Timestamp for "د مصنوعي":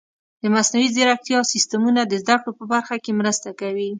0.41-0.89